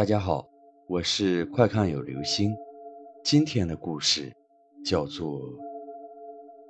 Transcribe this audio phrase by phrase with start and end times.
[0.00, 0.48] 大家好，
[0.86, 2.56] 我是快看有流星。
[3.22, 4.34] 今天的故事
[4.82, 5.38] 叫做《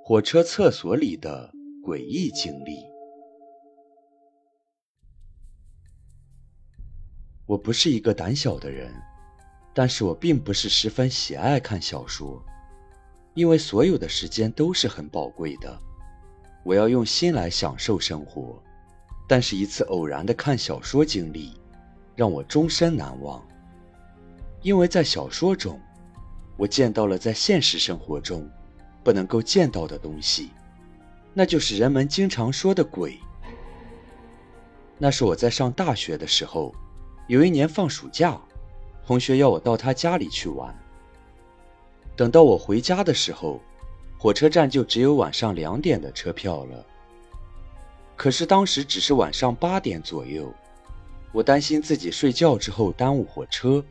[0.03, 1.49] 火车厕所里的
[1.81, 2.75] 诡异经历》。
[7.45, 8.93] 我不是一个胆小的人，
[9.73, 12.43] 但是我并不是十分喜爱看小说，
[13.33, 15.79] 因为所有的时间都是很宝贵的，
[16.65, 18.61] 我要用心来享受生活。
[19.25, 21.53] 但是，一次偶然的看小说经历，
[22.21, 23.43] 让我终身难忘。
[24.61, 25.81] 因为在小说中，
[26.55, 28.47] 我见到了在现实生活中
[29.03, 30.51] 不能够见到的东西，
[31.33, 33.17] 那就是人们经常说的鬼。
[34.99, 36.75] 那是我在上大学的时候，
[37.25, 38.39] 有一年放暑假，
[39.03, 40.71] 同学要我到他家里去玩。
[42.15, 43.59] 等到我回家的时候，
[44.19, 46.85] 火车站就只有晚上两点的车票了。
[48.15, 50.53] 可是当时只是晚上八点左右，
[51.31, 53.83] 我担心自己睡觉之后耽误火车，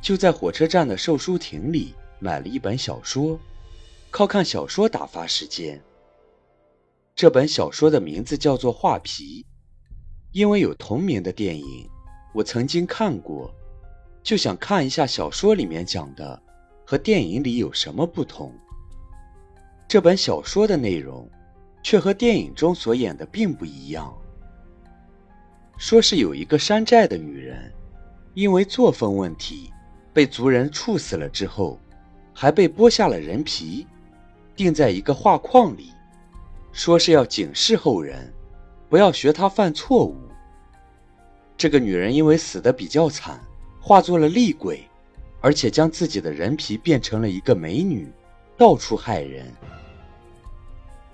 [0.00, 3.38] 就在火车站的售书亭里买了一本小说，
[4.10, 5.80] 靠看小说打发时间。
[7.14, 9.42] 这本小说的名字叫做《画皮》，
[10.32, 11.88] 因为有同名的电影，
[12.32, 13.52] 我曾经看过，
[14.22, 16.40] 就想看一下小说里面讲的
[16.86, 18.54] 和电影里有什么不同。
[19.88, 21.28] 这本小说的内容。
[21.82, 24.14] 却和电影中所演的并不一样。
[25.80, 27.72] 说是有一个山寨的女人，
[28.34, 29.72] 因为作风问题，
[30.12, 31.80] 被族人处死了之后，
[32.34, 33.86] 还被剥下了人皮，
[34.54, 35.90] 钉在一个画框里，
[36.70, 38.30] 说是要警示后人，
[38.90, 40.18] 不要学她犯错误。
[41.56, 43.40] 这个女人因为死的比较惨，
[43.80, 44.86] 化作了厉鬼，
[45.40, 48.06] 而且将自己的人皮变成了一个美女，
[48.54, 49.50] 到处害人。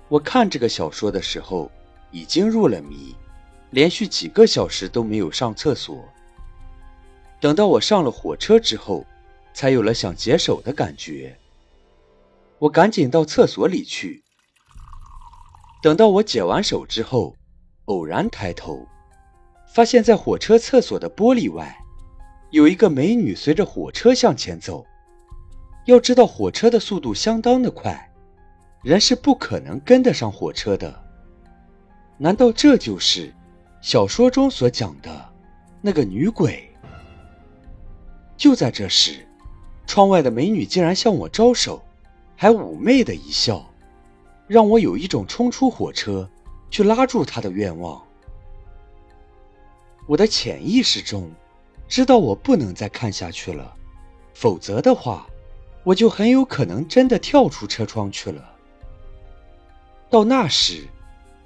[0.09, 1.71] 我看这个小说的时候，
[2.11, 3.15] 已经入了迷，
[3.71, 6.03] 连续几个小时都没有上厕所。
[7.39, 9.05] 等到我上了火车之后，
[9.53, 11.37] 才有了想解手的感觉。
[12.59, 14.23] 我赶紧到厕所里去。
[15.81, 17.35] 等到我解完手之后，
[17.85, 18.87] 偶然抬头，
[19.73, 21.77] 发现在火车厕所的玻璃外，
[22.49, 24.85] 有一个美女随着火车向前走。
[25.85, 28.11] 要知道，火车的速度相当的快。
[28.83, 31.03] 人是不可能跟得上火车的，
[32.17, 33.33] 难道这就是
[33.87, 35.29] 小说中所讲的
[35.79, 36.69] 那个女鬼？
[38.35, 39.25] 就在这时，
[39.85, 41.81] 窗外的美女竟然向我招手，
[42.35, 43.65] 还妩媚的一笑，
[44.45, 46.29] 让我有一种冲出火车
[46.69, 48.03] 去拉住她的愿望。
[50.05, 51.31] 我的潜意识中
[51.87, 53.73] 知道我不能再看下去了，
[54.33, 55.25] 否则的话，
[55.85, 58.53] 我就很有可能真的跳出车窗去了。
[60.09, 60.89] 到那时，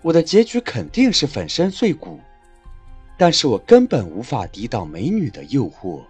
[0.02, 2.20] 我的结局肯定是粉身碎骨，
[3.22, 6.02] 但是我根本无法抵挡美女的诱惑，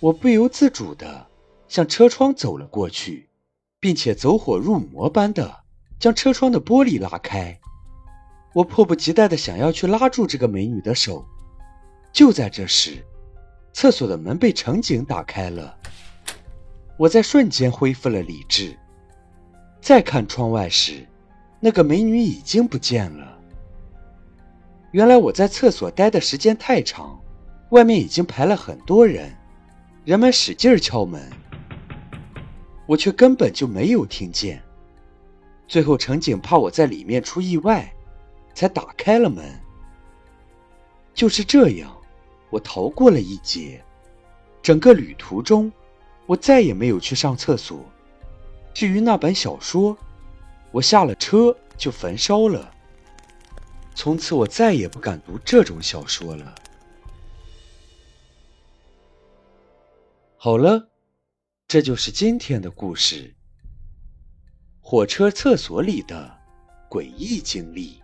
[0.00, 1.28] 我不由自主地
[1.68, 3.28] 向车窗走了过去，
[3.78, 5.60] 并且走火入魔般的
[5.96, 7.56] 将车窗的玻璃拉开。
[8.52, 11.24] 我迫不及待地想要去拉住这个美女的手，
[12.12, 13.04] 就在这时，
[13.72, 15.78] 厕所的门被乘警打开了，
[16.96, 18.76] 我在瞬间恢复了理智，
[19.80, 21.06] 再看窗外时。
[21.60, 23.33] 那个美女已经不见了。
[24.94, 27.20] 原来我在厕所待的时间太长，
[27.70, 29.36] 外面已经排了很多人，
[30.04, 31.20] 人们使劲敲门，
[32.86, 34.62] 我却根本就没有听见。
[35.66, 37.92] 最后，乘警怕我在里面出意外，
[38.54, 39.44] 才打开了门。
[41.12, 41.92] 就是这样，
[42.48, 43.82] 我逃过了一劫。
[44.62, 45.72] 整个旅途中，
[46.24, 47.84] 我再也没有去上厕所。
[48.72, 49.98] 至于那本小说，
[50.70, 52.70] 我下了车就焚烧了。
[53.94, 56.54] 从此我再也不敢读这种小说了。
[60.36, 60.90] 好了，
[61.66, 63.34] 这就是今天的故事——
[64.82, 66.38] 火车厕所里的
[66.90, 68.03] 诡异经历。